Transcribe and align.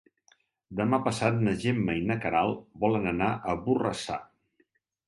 Demà 0.79 0.99
passat 1.07 1.37
na 1.49 1.53
Gemma 1.65 1.97
i 1.99 2.03
na 2.09 2.17
Queralt 2.25 2.65
volen 2.87 3.07
anar 3.13 3.33
a 3.35 3.57
Borrassà. 3.69 4.21